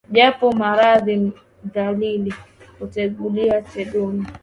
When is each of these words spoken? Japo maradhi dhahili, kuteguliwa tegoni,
Japo 0.11 0.51
maradhi 0.55 1.15
dhahili, 1.73 2.33
kuteguliwa 2.77 3.61
tegoni, 3.61 4.25